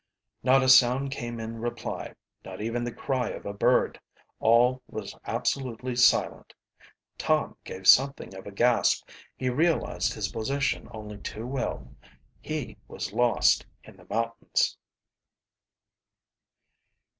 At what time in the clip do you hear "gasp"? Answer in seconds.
8.51-9.07